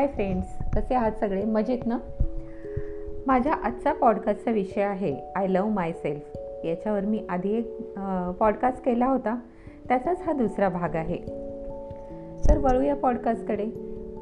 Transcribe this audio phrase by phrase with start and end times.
[0.00, 1.44] Hi friends कसे आहात सगळे?
[1.44, 1.98] मजेत ना?
[3.26, 7.98] माझ्या आजचा पॉडकास्टचा विषय आहे आय लव माय सेल्फ याच्यावर मी आधी एक
[8.38, 9.38] पॉडकास्ट केला होता.
[9.88, 11.16] त्याचाच हा दुसरा भाग आहे.
[12.48, 13.66] तर वळूया पॉडकास्टकडे.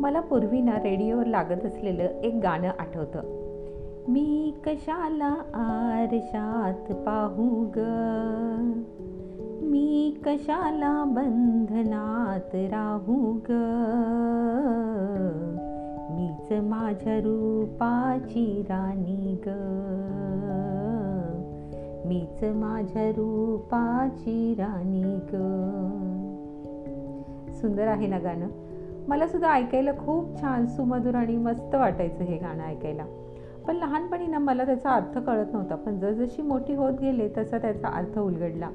[0.00, 3.20] मला पूर्वी ना रेडिओवर लागत असलेलं एक गाणं आठवतं.
[4.08, 7.78] मी कशाला आरशात पाहू ग?
[9.62, 13.52] मी कशाला बंधनात राहू ग?
[16.50, 19.48] मीच माझ्या रूपाची राणी ग.
[22.06, 25.34] मीच माझ्या रूपाची राणी ग.
[27.52, 28.48] सुंदर आहे ना गाणं?
[29.08, 33.04] मला सुद्धा ऐकायला खूप छान सुमधुर आणि मस्त वाटायचं हे गाणं ऐकायला.
[33.68, 35.74] पण लहानपणी ना मला त्याचा अर्थ कळत नव्हता.
[35.74, 38.70] पण जसजशी मोठी होत गेले तसा त्याचा अर्थ उलगडला.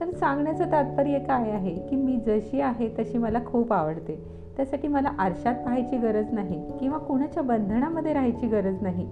[0.00, 1.74] तर सांगण्याचं तात्पर्य काय आहे?
[1.74, 4.39] की मी जशी आहे तशी मला खूप आवडते.
[4.56, 9.06] त्यासाठी मला आरशात पाहायची गरज नाही किंवा कुणाच्या बंधनामध्ये राहायची गरज नाही.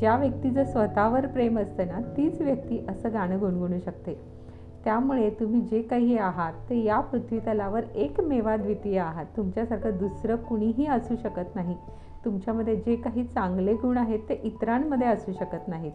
[0.00, 4.38] ज्या व्यक्तीचं स्वतःवर प्रेम असतं ना तीच व्यक्ती असं गाणं गुणगुणू शकते.
[4.84, 9.26] त्यामुळे तुम्ही जे काही आहात ते या पृथ्वीतलावर एकमेवा द्वितीय आहात.
[9.36, 11.76] तुमच्यासारखं दुसरं कुणीही असू शकत नाही.
[12.24, 15.92] तुमच्यामध्ये जे काही चांगले गुण आहेत ते इतरांमध्ये असू शकत नाहीत.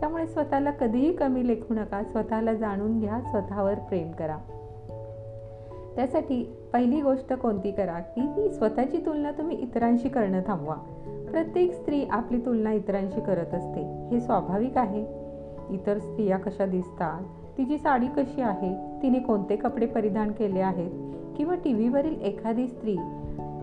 [0.00, 2.02] त्यामुळे स्वतःला कधीही कमी लेखू नका.
[2.02, 3.20] स्वतःला जाणून घ्या.
[3.20, 4.36] स्वतःवर प्रेम करा.
[5.96, 10.74] त्यासाठी पहिली गोष्ट कोणती करा की ती स्वतःची तुलना तुम्ही इतरांशी करणं थांबवा.
[11.30, 14.08] प्रत्येक स्त्री आपली तुलना इतरांशी करत असते.
[14.10, 15.00] हे स्वाभाविक आहे.
[15.70, 17.22] इतर स्त्रिया कशा दिसतात?
[17.58, 19.02] तिची साडी कशी आहे?
[19.02, 20.90] तिने कोणते कपडे परिधान केले आहेत?
[21.36, 22.96] किंवा टी व्हीवरील एखादी स्त्री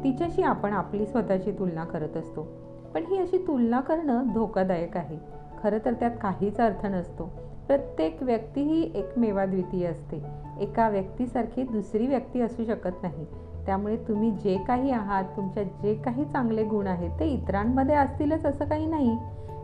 [0.03, 2.48] तिच्याशी आपण आपली स्वतःची तुलना करत असतो.
[2.94, 5.18] पण ही अशी तुलना करणं धोकादायक आहे.
[5.64, 7.30] खरं तर त्यात काहीच अर्थ नसतो.
[7.72, 10.24] प्रत्येक व्यक्ती ही एकमेवाद्वितीय असते.
[10.60, 13.26] एका व्यक्तीसारखी दुसरी व्यक्ती असू शकत नाही.
[13.66, 18.66] त्यामुळे तुम्ही जे काही आहात तुमच्या जे काही चांगले गुण आहेत ते इतरांमध्ये असतीलच असं
[18.66, 19.18] काही नाही.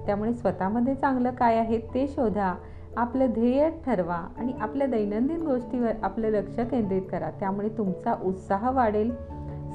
[0.06, 2.56] त्यामुळे स्वतःमध्ये चांगलं काय आहे ते शोधा
[2.98, 7.30] आपलं ध्येय ठरवा आणि आपल्या दैनंदिन गोष्टीवर आपलं लक्ष केंद्रित करा.
[7.40, 9.12] त्यामुळे तुमचा उत्साह वाढेल.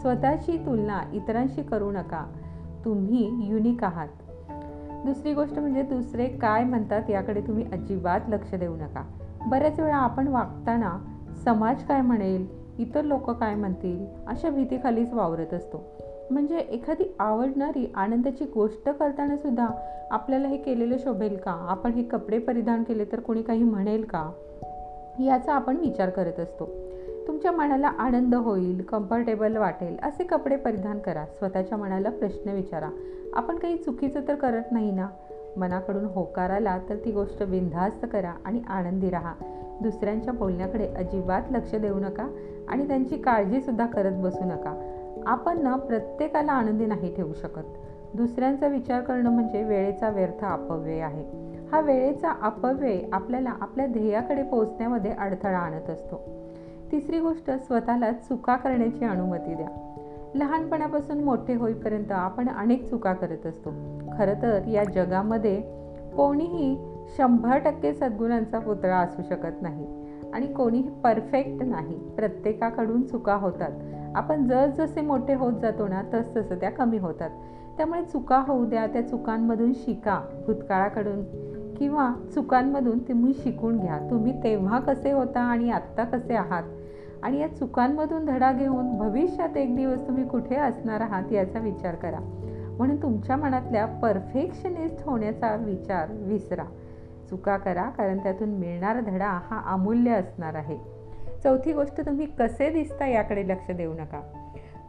[0.00, 2.26] स्वतःची तुलना इतरांशी करू नका.
[2.84, 4.08] तुम्ही युनिक आहात.
[5.04, 9.02] दुसरी गोष्ट म्हणजे दुसरे काय म्हणतात याकडे तुम्ही अजिबात लक्ष देऊ नका.
[9.46, 10.98] बऱ्याच वेळा आपण वागताना
[11.44, 12.46] समाज काय म्हणेल
[12.78, 15.84] इतर लोक काय म्हणतील अशा भीतीखालीच वावरत असतो.
[16.30, 19.66] म्हणजे एखादी आवडणारी आनंदाची गोष्ट करताना सुद्धा
[20.10, 21.66] आपल्याला हे केलेलं शोभेल का?
[21.68, 24.30] आपण हे कपडे परिधान केले तर कोणी काही म्हणेल का?
[25.20, 26.81] याचा आपण विचार करत असतो.
[27.26, 31.24] तुमच्या मनाला आनंद होईल कम्फर्टेबल वाटेल असे कपडे परिधान करा.
[31.24, 32.88] स्वतःच्या मनाला प्रश्न विचारा.
[33.32, 35.08] आपण काही चुकीचं तर करत नाही ना?
[35.56, 39.34] मनाकडून होकार आला तर ती गोष्ट बिनधास्त करा आणि आनंदी राहा.
[39.82, 42.28] दुसऱ्यांच्या बोलण्याकडे अजिबात लक्ष देऊ नका
[42.68, 44.98] आणि त्यांची काळजीसुद्धा करत बसू नका.
[45.26, 47.64] आपण ना प्रत्येकाला आनंदी नाही ठेवू शकत.
[48.14, 51.52] दुसऱ्यांचा विचार करणं म्हणजे वेळेचा व्यर्थ अपव्यय आहे.
[51.72, 56.42] हा वेळेचा अपव्यय आपल्याला आपल्या ध्येयाकडे पोहोचण्यामध्ये अडथळा आणत असतो.
[56.92, 59.66] तिसरी गोष्ट स्वतःला चुका करण्याची अनुमती द्या.
[60.34, 63.70] लहानपणापासून मोठे होईपर्यंत आपण अनेक चुका करत असतो.
[64.18, 65.60] खरं तर या जगामध्ये
[66.16, 66.76] कोणीही
[67.16, 69.86] शंभर टक्के सद्गुणांचा पुतळा असू शकत नाही
[70.32, 72.14] आणि कोणीही परफेक्ट नाही.
[72.14, 73.70] प्रत्येकाकडून चुका होतात.
[74.14, 77.30] आपण जसजसे मोठे होत जातो ना तसतसं त्या कमी होतात.
[77.76, 80.20] त्यामुळे चुका होऊ द्या त्या चुकांमधून शिका.
[80.46, 81.24] भूतकाळाकडून
[81.74, 83.98] किंवा चुकांमधून तुम्ही शिकून घ्या.
[84.10, 86.62] तुम्ही तेव्हा कसे होता आणि आत्ता कसे आहात?
[87.22, 92.18] आणि या चुकांमधून धडा घेऊन भविष्यात एक दिवस तुम्ही कुठे असणार आहात याचा विचार करा.
[92.78, 96.64] म्हणून तुमच्या मनातल्या परफेक्शनिस्ट होण्याचा विचार विसरा.
[97.30, 100.76] चुका करा कारण त्यातून मिळणारा धडा हा अमूल्य असणार आहे.
[101.44, 104.20] चौथी गोष्ट तुम्ही कसे दिसता याकडे लक्ष देऊ नका.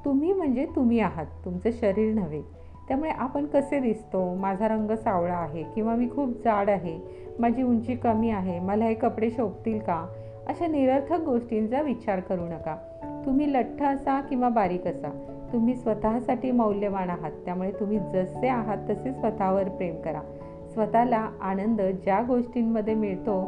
[0.05, 2.41] तुम्ही म्हणजे तुम्ही आहात तुमचं शरीर नव्हे.
[2.87, 4.33] त्यामुळे आपण कसे दिसतो?
[4.33, 6.99] माझा रंग सावळा आहे किंवा मी खूप जाड आहे
[7.39, 10.07] माझी उंची कमी आहे मला हे कपडे शोभतील का?
[10.47, 12.75] अशा निरर्थक गोष्टींचा विचार करू नका.
[13.25, 15.09] तुम्ही लठ्ठ असा किंवा बारीक असा.
[15.53, 17.31] तुम्ही स्वतःसाठी मौल्यवान आहात.
[17.45, 20.21] त्यामुळे तुम्ही जसे आहात तसे स्वतःवर प्रेम करा.
[20.73, 23.43] स्वतःला आनंद ज्या गोष्टींमध्ये मिळतो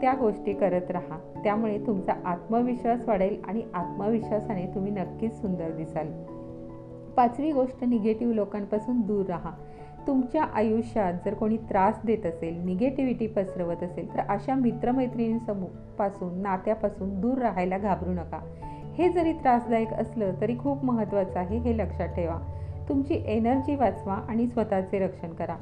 [0.00, 1.18] त्या गोष्टी करत राहा.
[1.44, 6.06] त्यामुळे तुमचा आत्मविश्वास वाढेल आणि आत्मविश्वासाने तुम्ही नक्कीच सुंदर दिसाल.
[7.16, 9.50] पाचवी गोष्ट निगेटिव्ह लोकांपासून दूर राहा.
[10.06, 17.38] तुमच्या आयुष्यात जर कोणी त्रास देत असेल निगेटिव्हिटी पसरवत असेल तर अशा मित्रमैत्रिणींपासून नात्यापासून दूर
[17.38, 18.38] राहायला घाबरू नका.
[18.94, 22.38] हे जरी त्रासदायक असलं तरी खूप महत्त्वाचं आहे हे लक्षात ठेवा.
[22.88, 25.56] तुमची एनर्जी वाचवा आणि स्वतःचे रक्षण करा.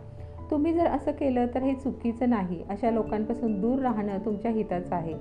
[0.50, 2.62] तुम्ही जर असं केलं तर हे चुकीचं नाही.
[2.70, 5.14] अशा लोकांपासून दूर राहणं तुमच्या हिताचं आहे.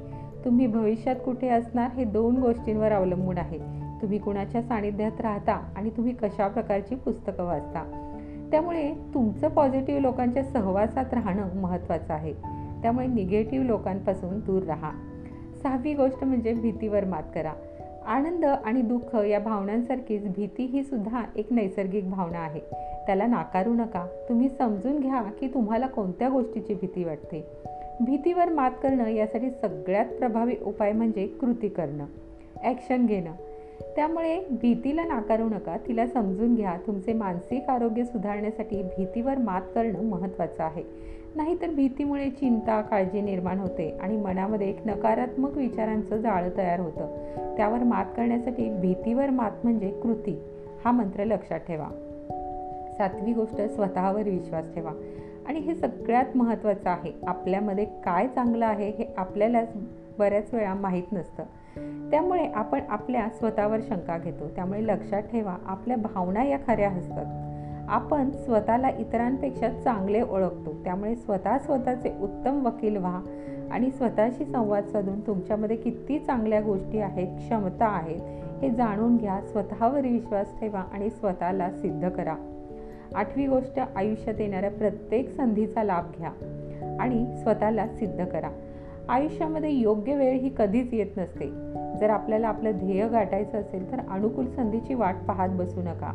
[0.45, 3.57] तुम्ही भविष्यात कुठे असणार हे दोन गोष्टींवर अवलंबून आहे.
[4.01, 8.07] तुम्ही कुणाच्या सानिध्यात राहता आणि तुम्ही कशा प्रकारची पुस्तकं वाचता?
[8.51, 12.33] त्यामुळे तुमचं पॉझिटिव्ह लोकांच्या सहवासात राहणं महत्त्वाचं आहे.
[12.81, 14.91] त्यामुळे निगेटिव्ह लोकांपासून दूर राहा.
[15.63, 17.53] सहावी गोष्ट म्हणजे भीतीवर मात करा.
[18.05, 22.59] आनंद आणि दुःख या भावनांसारखीच भीती ही सुद्धा एक नैसर्गिक भावना आहे.
[23.05, 24.07] त्याला नाकारू नका.
[24.29, 27.47] तुम्ही समजून घ्या की तुम्हाला कोणत्या गोष्टीची भीती वाटते.
[28.05, 32.05] भीतीवर मात करणं यासाठी सगळ्यात प्रभावी उपाय म्हणजे कृती करणं.
[32.63, 33.31] ॲक्शन घेणं.
[33.95, 36.77] त्यामुळे भीतीला नाकारू नका तिला समजून घ्या.
[36.87, 40.83] तुमचे मानसिक आरोग्य सुधारण्यासाठी भीतीवर मात करणं महत्त्वाचं आहे.
[41.35, 47.15] नाहीतर भीतीमुळे चिंता काळजी निर्माण होते आणि मनामध्ये एक नकारात्मक विचारांचं जाळं तयार होतं.
[47.57, 50.39] त्यावर मात करण्यासाठी भीतीवर मात म्हणजे कृती.
[50.85, 51.87] हा मंत्र लक्षात ठेवा.
[52.97, 54.91] सातवी गोष्ट स्वतःवर विश्वास ठेवा.
[55.47, 57.13] आणि हे सगळ्यात महत्त्वाचं आहे.
[57.27, 59.67] आपल्यामध्ये काय चांगलं आहे हे आपल्यालाच
[60.19, 61.43] बऱ्याच वेळा माहीत नसतं.
[62.11, 64.47] त्यामुळे आपण आपल्या स्वतःवर शंका घेतो.
[64.47, 67.25] त्यामुळे लक्षात ठेवा आपल्या भावना या खऱ्या असतात
[67.89, 70.73] आपण स्वतःला इतरांपेक्षा चांगले ओळखतो.
[70.83, 73.21] त्यामुळे स्वतः स्वतःचे उत्तम वकील व्हा
[73.71, 78.21] आणि स्वतःशी संवाद साधून तुमच्यामध्ये किती चांगल्या गोष्टी आहेत क्षमता आहेत
[78.61, 79.39] हे जाणून घ्या.
[79.41, 82.35] स्वतःवर विश्वास ठेवा आणि स्वतःला सिद्ध करा.
[83.15, 86.31] आठवी गोष्ट आयुष्यात येणाऱ्या प्रत्येक संधीचा लाभ घ्या
[86.99, 88.49] आणि स्वतःला सिद्ध करा.
[89.11, 91.47] आयुष्यामध्ये योग्य वेळ ही कधीच येत नसते.
[91.99, 96.11] जर आपल्याला आपलं ध्येय गाठायचं असेल तर अनुकूल संधीची वाट पाहत बसू नका.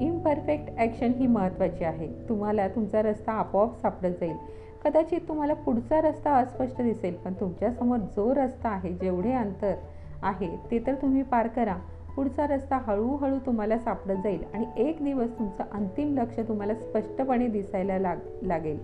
[0.00, 2.08] इम्परफेक्ट ॲक्शन ही महत्त्वाची आहे.
[2.28, 4.36] तुम्हाला तुमचा रस्ता आपोआप सापडत जाईल.
[4.84, 9.74] कदाचित तुम्हाला पुढचा रस्ता अस्पष्ट दिसेल पण तुमच्यासमोर जो रस्ता आहे जेवढे अंतर
[10.22, 11.76] आहे ते तर तुम्ही पार करा.
[12.16, 17.98] पुढचा रस्ता हळूहळू तुम्हाला सापडत जाईल आणि एक दिवस तुमचं अंतिम लक्ष तुम्हाला स्पष्टपणे दिसायला
[17.98, 18.78] लाग लागेल.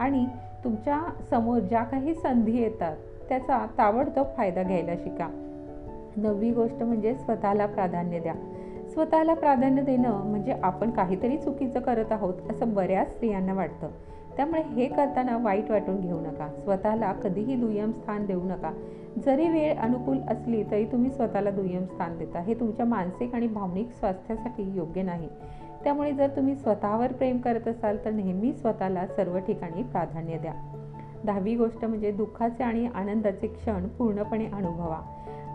[0.00, 0.26] आणि
[0.64, 2.96] तुमच्यासमोर ज्या काही संधी येतात
[3.28, 5.28] त्याचा ताबडतोब फायदा घ्यायला शिका.
[6.16, 8.34] नववी गोष्ट म्हणजे स्वतःला प्राधान्य द्या.
[8.92, 13.88] स्वतःला प्राधान्य देणं म्हणजे आपण काहीतरी चुकीचं करत आहोत असं बऱ्याच स्त्रियांना वाटतं.
[14.36, 16.48] त्यामुळे हे करताना वाईट वाटून घेऊ नका.
[16.48, 18.72] स्वतःला कधीही दुय्यम स्थान देऊ नका.
[19.26, 22.38] जरी वेळ अनुकूल असली तरी तुम्ही स्वतःला दुय्यम स्थान देता.
[22.38, 25.28] हे तुमच्या मानसिक आणि भावनिक स्वास्थ्यासाठी योग्य नाही.
[25.84, 30.52] त्यामुळे जर तुम्ही स्वतःवर प्रेम करत असाल तर नेहमी स्वतःला सर्व ठिकाणी प्राधान्य द्या.
[31.24, 35.00] दहावी गोष्ट म्हणजे दुःखाचे आणि आनंदाचे क्षण पूर्णपणे अनुभवा.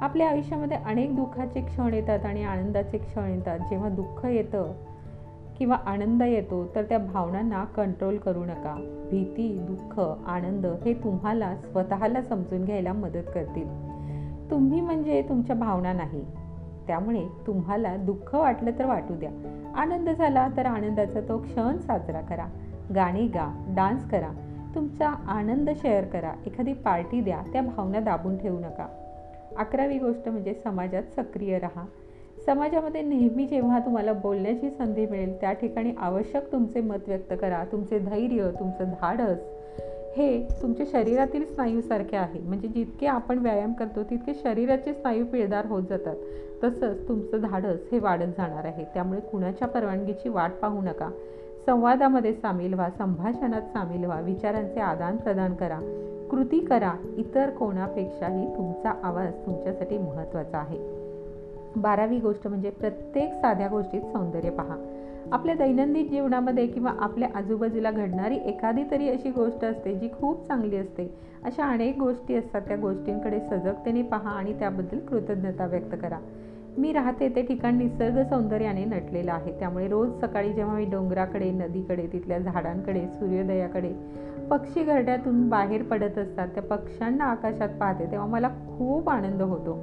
[0.02, 3.60] आपल्या आयुष्यामध्ये अनेक दुःखाचे क्षण येतात आणि आनंदाचे क्षण येतात.
[3.60, 4.74] जेव्हा दुःख येतं
[5.58, 9.06] किंवा आनंद येतो तर त्या भावनांना कंट्रोल करू नका.
[9.12, 13.68] भीती दुःख आनंद हे तुम्हाला स्वतःला समजून घ्यायला मदत करतील.
[14.52, 16.26] तुम्ही म्हणजे तुमच्या भावना नाही.
[16.88, 19.30] त्यामुळे तुम्हाला दुःख वाटलं तर वाटू द्या.
[19.76, 22.46] आनंद झाला तर आनंदाचा तो क्षण साजरा करा.
[22.96, 24.30] गाणी गा डान्स करा.
[24.76, 26.34] तुमचा आनंद शेअर करा.
[26.46, 28.88] एखादी पार्टी द्या त्या भावना दाबून ठेवू नका.
[29.58, 31.86] अकरावी गोष्ट म्हणजे समाजात सक्रिय राहा.
[32.46, 37.64] समाजामध्ये नेहमी जेव्हा तुम्हाला बोलण्याची संधी मिळेल त्या ठिकाणी आवश्यक तुमचे मत व्यक्त करा.
[37.72, 39.38] तुमचे धैर्य तुमचं धाडस.
[40.18, 42.40] हे तुमच्या शरीरातील स्नायूसारखे आहे.
[42.40, 46.16] म्हणजे जितके आपण व्यायाम करतो तितके शरीराचे स्नायू पिळदार होत जातात.
[46.64, 48.86] तसंच तुमचं धाडस हे वाढत जाणार आहे.
[48.94, 51.10] त्यामुळे कुणाच्या परवानगीची वाट पाहू नका.
[51.66, 55.80] संवादामध्ये सामील व्हा संभाषणात सामील व्हा विचारांचे आदान प्रदान करा.
[56.32, 56.94] कृती करा.
[57.18, 60.78] इतर कोणापेक्षाही तुमचा आवाज तुमच्यासाठी महत्त्वाचा आहे.
[61.76, 64.97] बारावी गोष्ट म्हणजे प्रत्येक साध्या गोष्टीत सौंदर्य पहा.
[65.32, 70.78] आपल्या दैनंदिन जीवनामध्ये किंवा आपल्या आजूबाजूला घडणारी एखादी तरी अशी गोष्ट असते जी खूप चांगली
[70.78, 71.14] असते.
[71.44, 76.18] अशा अनेक गोष्टी असतात त्या गोष्टींकडे सजगतेने पहा आणि त्याबद्दल कृतज्ञता व्यक्त करा.
[76.78, 79.60] मी राहते ते ठिकाण निसर्ग सौंदर्याने नटलेलं आहे.
[79.60, 83.94] त्यामुळे रोज सकाळी जेव्हा मी डोंगराकडे नदीकडे तिथल्या झाडांकडे सूर्योदयाकडे
[84.50, 89.80] पक्षी घरड्यातून बाहेर पडत असतात त्या पक्ष्यांना आकाशात पाहते तेव्हा मला खूप आनंद होतो.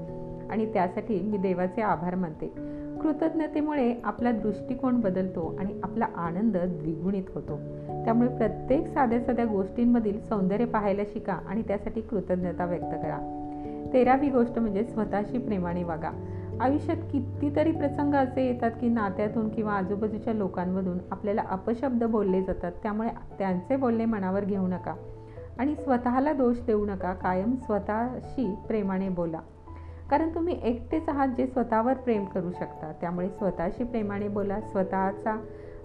[0.51, 2.75] आणि त्यासाठी मी देवाचे आभार मानते.
[3.05, 7.57] कृतज्ञतेमुळे आपला दृष्टिकोन बदलतो आणि आपला आनंद द्विगुणित होतो.
[8.05, 13.41] त्यामुळे प्रत्येक साध्या साध्या गोष्टींमधील सौंदर्य पाहायला शिका आणि त्यासाठी कृतज्ञता व्यक्त करा.
[13.93, 16.11] तेरावी गोष्ट म्हणजे स्वतःशी प्रेमाने वागा.
[16.61, 22.73] आयुष्यात कितीतरी प्रसंग असे येतात की नात्यातून किंवा आजूबाजूच्या लोकांमधून आपल्याला अपशब्द बोलले जातात.
[22.83, 23.09] त्यामुळे
[23.39, 24.95] त्यांचे बोलणे मनावर घेऊ नका
[25.59, 27.13] आणि स्वतःला दोष देऊ नका.
[27.13, 29.41] कायम स्वतःशी प्रेमाने बोला.
[30.11, 32.93] कारण तुम्ही एकटेच आहात जे स्वतःवर प्रेम करू शकता.
[33.01, 35.37] त्यामुळे स्वतःशी प्रेमाने बोला स्वतःचा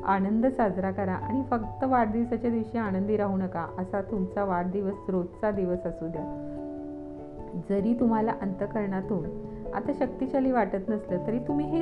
[0.06, 5.86] आनंद साजरा करा आणि फक्त वाढदिवसाच्या दिवशी आनंदी राहू नका असा तुमचा वाढदिवस रोजचा दिवस
[5.86, 6.24] असू द्या.
[7.70, 9.26] जरी तुम्हाला अंतकरणातून
[9.74, 11.82] आता शक्तिशाली वाटत नसलं तरी तुम्ही हे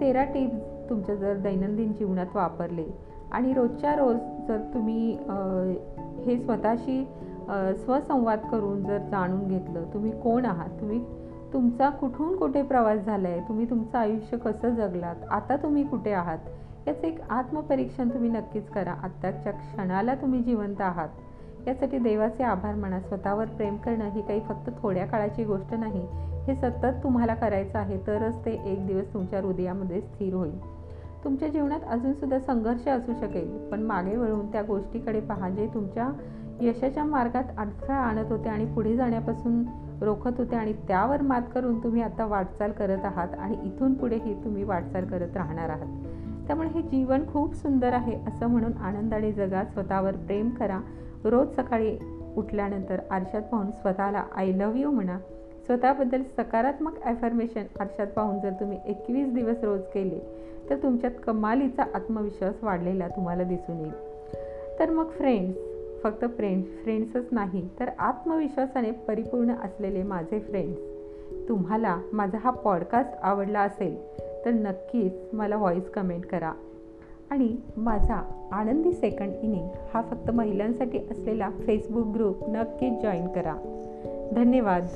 [0.00, 2.86] तेरा टिप्स तुमच्या जर दैनंदिन जीवनात वापरले
[3.32, 4.16] आणि रोजच्या रोज
[4.48, 5.10] जर तुम्ही
[6.24, 7.04] हे स्वतःशी
[7.84, 10.68] स्वसंवाद करून जर जाणून घेतलं तुम्ही कोण आहात?
[10.80, 11.00] तुम्ही
[11.52, 15.16] तुमचा कुठून कुठे प्रवास झाला आहे तुम्ही तुमचं आयुष्य कसं जगलात?
[15.30, 16.38] आता तुम्ही कुठे आहात?
[16.88, 18.92] याचं एक आत्मपरीक्षण तुम्ही नक्कीच करा.
[18.92, 21.08] आत्ताच्या क्षणाला तुम्ही जिवंत आहात.
[21.66, 23.00] यासाठी देवाचे आभार म्हणा.
[23.00, 26.06] स्वतःवर प्रेम करणं ही काही फक्त थोड्या काळाची गोष्ट नाही.
[26.46, 30.78] हे सतत तुम्हाला करायचं आहे तरच ते एक दिवस तुमच्या हृदयामध्ये स्थिर होईल.
[31.24, 36.08] तुमच्या जीवनात अजूनसुद्धा संघर्ष असू शकेल पण मागे वळून त्या गोष्टीकडे पहा जे तुमच्या
[36.60, 39.64] यशाच्या मार्गात अडथळा आणत होते आणि पुढे जाण्यापासून
[40.00, 44.64] रोखत होते आणि त्यावर मात करून तुम्ही आता वाटचाल करत आहात आणि इथून पुढेही तुम्ही
[44.64, 46.06] वाटचाल करत राहणार आहात.
[46.46, 50.80] त्यामुळे हे जीवन खूप सुंदर आहे असं म्हणून आनंदाने जगा स्वतःवर प्रेम करा.
[51.24, 51.98] रोज सकाळी
[52.36, 55.18] उठल्यानंतर आरशात पाहून स्वतःला आय लव्ह यू म्हणा.
[55.66, 60.18] स्वतःबद्दल सकारात्मक ॲफर्मेशन आरशात पाहून जर तुम्ही एकवीस दिवस रोज केले
[60.70, 63.92] तर तुमच्यात कमालीचा आत्मविश्वास वाढलेला तुम्हाला दिसून येईल.
[64.78, 65.58] तर मग फ्रेंड्स
[66.02, 70.80] फक्त फ्रेंड फ्रेंड्सच नाही तर आत्मविश्वासाने परिपूर्ण असलेले माझे फ्रेंड्स
[71.48, 73.96] तुम्हाला माझा हा पॉडकास्ट आवडला असेल
[74.44, 76.52] तर नक्कीच मला व्हॉईस कमेंट करा.
[77.30, 83.56] आणि माझा आनंदी सेकंड इनिंग हा फक्त महिलांसाठी असलेला फेसबुक ग्रुप नक्कीच जॉईन करा.
[84.34, 84.86] धन्यवाद.